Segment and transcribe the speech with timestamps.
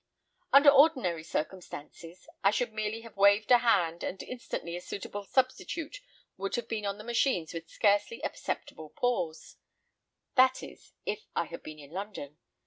[0.51, 5.99] Under ordinary circumstances I should merely have waved a hand, and instantly a suitable substitute
[6.37, 11.61] would have been on the machines with scarcely a perceptible pause—that is, if I had
[11.61, 12.39] been in London.